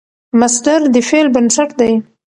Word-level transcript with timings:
مصدر 0.39 0.79
د 0.93 0.95
فعل 1.07 1.27
بنسټ 1.35 1.69
دئ. 1.79 1.93